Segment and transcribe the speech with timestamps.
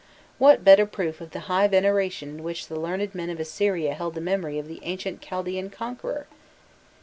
[0.23, 3.93] * What better proof of the high veneration in which the learned men of Assyria
[3.93, 6.25] held the memory of the ancient Chaldaean conqueror?